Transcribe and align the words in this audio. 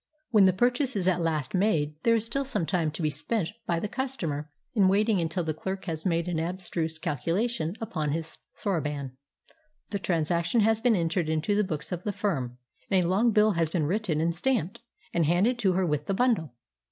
When 0.31 0.45
the 0.45 0.51
purchase 0.51 0.95
is 0.95 1.07
at 1.07 1.21
last 1.21 1.53
made, 1.53 1.93
there 2.01 2.15
is 2.15 2.25
still 2.25 2.43
some 2.43 2.65
time 2.65 2.89
to 2.93 3.03
be 3.03 3.11
spent 3.11 3.51
by 3.67 3.79
the 3.79 3.87
customer 3.87 4.49
in 4.73 4.87
waiting 4.87 5.21
until 5.21 5.43
the 5.43 5.53
clerk 5.53 5.85
has 5.85 6.07
made 6.07 6.27
an 6.27 6.39
abstruse 6.39 6.97
calculation 6.97 7.75
upon 7.79 8.09
his 8.11 8.35
soroban, 8.55 9.11
the 9.91 9.99
transaction 9.99 10.61
has 10.61 10.81
been 10.81 10.95
entered 10.95 11.29
in 11.29 11.39
the 11.39 11.63
books 11.63 11.91
of 11.91 12.03
the 12.03 12.11
firm, 12.11 12.57
and 12.89 13.03
a 13.03 13.07
long 13.07 13.29
bill 13.31 13.51
has 13.51 13.69
been 13.69 13.85
written 13.85 14.19
and 14.19 14.33
stamped, 14.33 14.79
and 15.13 15.27
handed 15.27 15.59
to 15.59 15.73
her 15.73 15.85
with 15.85 16.07
the 16.07 16.15
bundle. 16.15 16.55